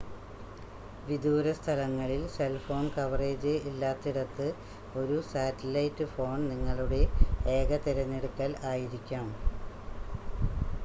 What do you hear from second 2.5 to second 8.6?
phone coverage ഇല്ലാത്തിടത്ത് ഒരു satellite phone നിങ്ങളുടെ ഏക തിരഞ്ഞെടുക്കൽ